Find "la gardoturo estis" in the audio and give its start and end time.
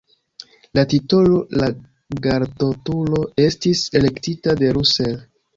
1.61-3.85